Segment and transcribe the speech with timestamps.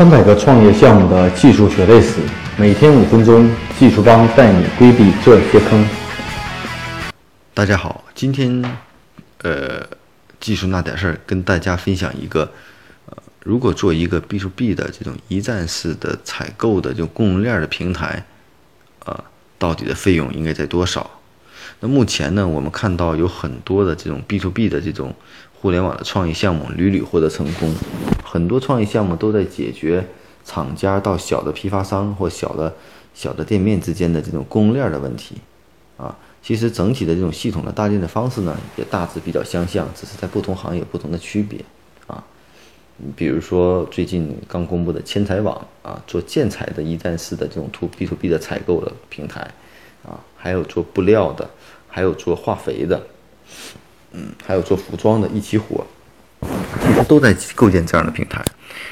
[0.00, 2.22] 三百个创业项目的技术血泪史，
[2.56, 5.86] 每天五分钟，技术帮带你规避这些坑。
[7.52, 8.64] 大家好，今天
[9.42, 9.86] 呃，
[10.40, 12.50] 技术那点事儿，跟大家分享一个，
[13.10, 18.24] 呃，如果做一个 B to B 的这种一站式的采购的这种供应链的平台，
[19.04, 19.22] 呃，
[19.58, 21.10] 到底的费用应该在多少？
[21.80, 25.14] 那目前呢，我们看到有很多的这种 B to B 的这种
[25.60, 27.74] 互联网的创业项目屡屡获得成功。
[28.32, 30.06] 很多创意项目都在解决
[30.44, 32.72] 厂家到小的批发商或小的
[33.12, 35.34] 小的店面之间的这种供应链的问题，
[35.96, 41.58] 啊，其实整体的这种系统的搭建的方式呢，也大致比较相像，只是在不同行业有不同的区别，
[42.06, 42.22] 啊，
[43.16, 49.40] 比如说最近刚公布的千彩网啊，做建材的一站式的这种 to B to B 的采购的平台，
[50.04, 51.50] 啊，还有做布料的，
[51.88, 53.02] 还有做化肥的，
[54.12, 55.84] 嗯，还有做服装的，一起火。
[56.80, 58.44] 其实都在构建这样的平台。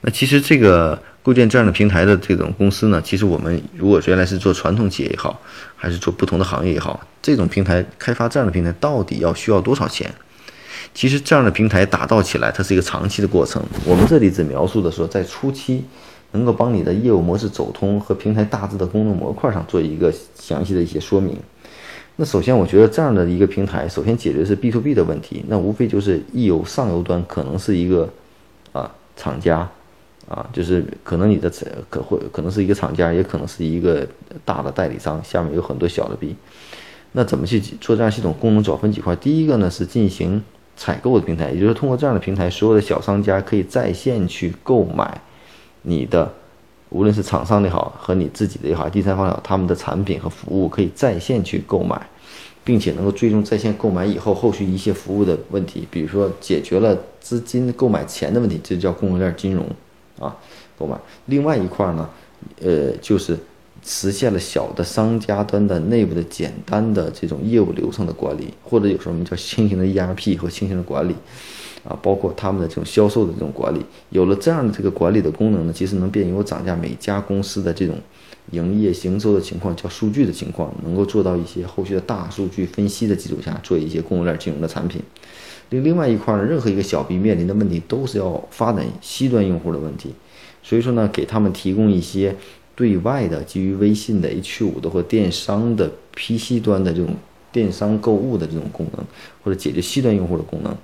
[0.00, 5.40] 那其实这个构建这样的平台的这种公司呢，其实我们如果原来是做传统企业也好，
[5.76, 10.10] 还是做不同的行业也好，这种平台开发这样的平台到底要需要多少钱？
[10.94, 13.62] 其实这样的平台打造起来，它是一个长期的过程。
[13.84, 15.84] 我们这里只描述的说，在初期
[16.32, 21.38] 能够帮你的业务模式走通和平台大致的功能模块上做一个详细的一些说明。
[22.20, 25.42] 那首先，我觉得这样的一个平台，首先解决是 B to B 的问题。
[25.48, 28.06] 那无非就是一游上游端可能是一个
[28.72, 29.66] 啊厂家
[30.28, 31.50] 啊，就是可能你的
[31.88, 34.06] 可会可能是一个厂家，也可能是一个
[34.44, 36.36] 大的代理商，下面有很多小的 B。
[37.12, 38.34] 那怎么去做这样系统？
[38.34, 39.16] 功能主要分几块。
[39.16, 40.42] 第一个呢是进行
[40.76, 45.22] 采购的平台，也就是通过这样的平台，所有的小商家可以在线去购买
[45.80, 46.30] 你的。
[46.90, 52.00] 无论是厂商也好，和你自己的也好，第三方也好，他们的产品和服务可以在线去购买，
[52.64, 59.64] 并且能够追踪在线购买以后后续一些服务的问题，比如说解决了资金购买钱的问题，这叫供应链金融
[60.18, 60.36] 啊，
[60.76, 60.96] 购买。
[61.26, 62.08] 另外一块呢，
[62.60, 63.38] 呃，就是
[63.84, 71.14] 实现了小的商家端的内部的简单的这种业务流程的管理，或者有时候我们叫轻型的 ERP 和轻型的管理。
[71.90, 77.96] 啊，包括他们的这种销售的这种管理，有了这样的这个管理的功能呢，其实能便于我涨价每家公司的这种
[78.52, 85.02] 营业营收的情况，叫数据的情况，能够做到一些后续的大数据分析的基础下，做一些供应链金融的产品。
[85.70, 90.14] 另另外一块呢，任何一个小 B 面临的问题都是要发展 C 端用户的问题，
[90.62, 92.36] 所以说呢，给他们提供一些
[92.74, 97.14] 对外的基于微信的 H 五的或电商的 PC 端的这种
[97.52, 99.04] 电商购物的这种功能，
[99.44, 100.76] 或者解决 C 端用户的功能。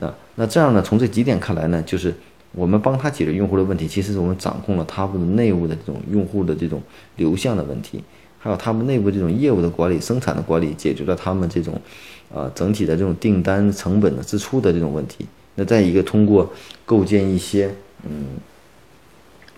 [0.00, 0.80] 那那这样呢？
[0.80, 2.14] 从这几点看来呢，就是
[2.52, 6.80] 我们帮他解决用户的问题，其实是我们掌控了他们的内部的这种用户的这种
[7.16, 8.02] 流向的问题，
[8.38, 11.78] 还有他们内部这种业务的管理、生产的管理，解决了他们这种，
[12.32, 15.26] 呃，整体的这种订单成本的支出的这种问题。
[15.56, 16.50] 那再一个，通过
[16.86, 17.70] 构建一些，
[18.04, 18.24] 嗯，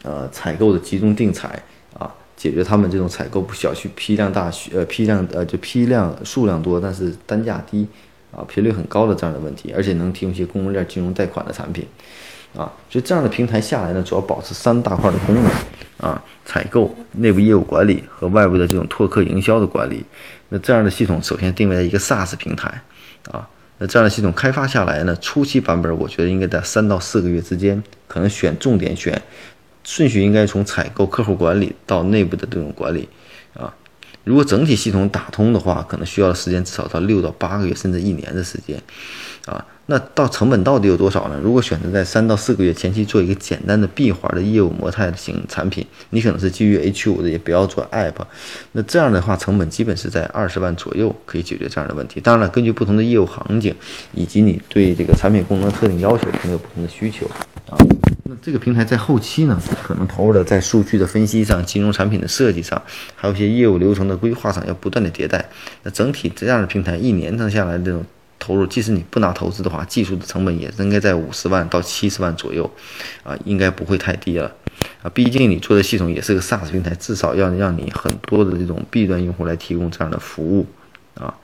[0.03, 1.63] 呃，采购的集中定采
[1.97, 7.87] 啊，解决他们这种采购不小需批量大，呃，批量呃就批量数量多，但是单价低。
[8.35, 11.87] 啊，频率很高的这样的问题，而且能提供一些供应链金融贷款的产品，
[12.57, 15.45] 啊，所以这样的平台下来呢，主要保持三大块的功能，
[15.99, 20.03] 啊，采购、内部业务管理和外部的这种拓客营销的管理。
[20.49, 22.83] 那这样的系统首先定位在一个 SaaS 平台，
[23.31, 29.21] 啊，那这样的系统开发下来呢，初期版本我觉得应该在三到四个月之间，可能选重点选
[29.85, 33.09] 顺序应该从采购、客户管理到内部的这种管理，
[33.53, 33.75] 啊。
[34.25, 38.81] 如果整体系统打通的话，可能需要的时间至少到六到八个月，甚至一年的时间，
[39.47, 41.41] 啊，那到成本到底有多少呢？
[41.43, 48.15] 如果选择在三到四个月前期做一个简单的闭环的业务模态型产品，你可能是基于 H 五的，也不要做 App，
[48.73, 52.21] 那这样的话成本基本是在二十万左右可以解决这样的问题。
[52.21, 53.75] 当然了，根据不同的业务行景
[54.15, 57.27] 以及你对这个产品功能特定要求，可能有不同的需求
[57.69, 57.77] 啊。
[58.25, 62.81] 那这个平台在后期呢，可能投入的在数据的分析上、金融产品的设计上，
[63.17, 65.45] 还有一些业务流程的规划上，要不断的迭代。
[65.83, 68.05] 那整体这样的平台一年上下来这种
[68.39, 72.71] 投入，即使你不拿投资的话，技术的成本也应该在五十万到七十万左右，
[73.25, 74.53] 啊，应该不会太低了，
[75.03, 80.67] 啊，毕竟你做的系统也是个 SaaS 平台，至少要让你很多的这种 B 端用户来提供这样的服务，
[81.15, 81.35] 啊，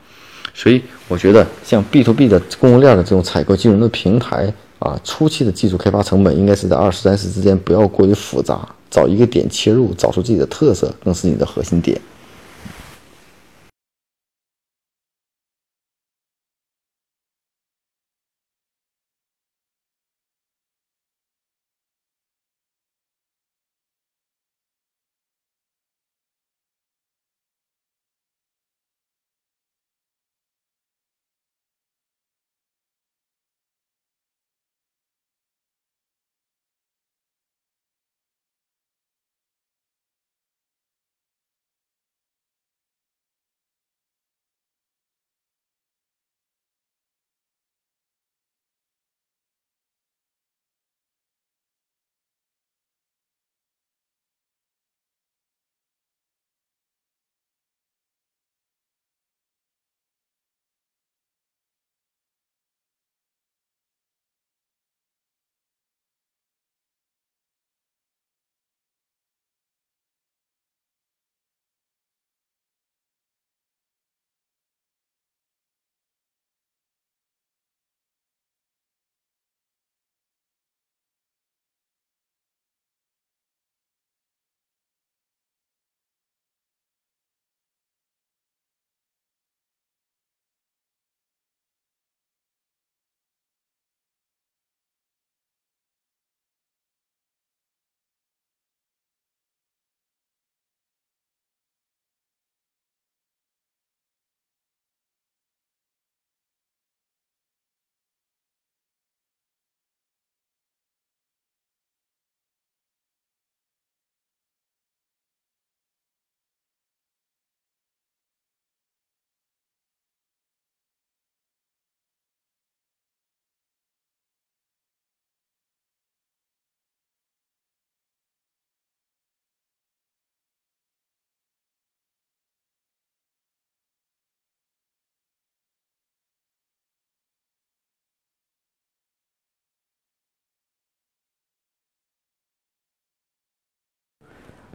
[0.54, 4.54] 所以我觉得像 B to B 的供应链的这种采购金融的平台。
[4.78, 12.00] 啊，初期的技术开发成本应该是在二十三十之间，不要过于复杂，找一个点切入，找出自己的特色，更是你的核心点。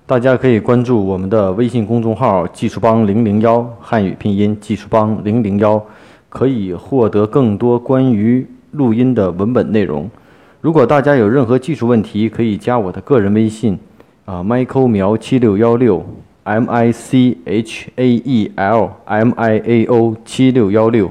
[0.05, 5.81] 大家可以关注我们的微信公众号“技术帮零零幺”汉语拼音“技术帮零零幺”，
[6.27, 10.11] 可以获得更多关于录音的文本内容。
[10.59, 13.79] 如果大家有任何技术问题，可以加我的个人微信，
[14.25, 16.05] 啊，Michael 苗七六幺六
[16.43, 21.09] ，M I C H A E L M I A O 七六幺六。